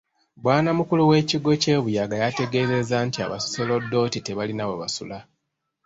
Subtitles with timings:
[0.43, 5.17] Bwanamukulu w’ekigo ky’e Buyaga yategeezezza nti abasooserodooti tebalina we basula.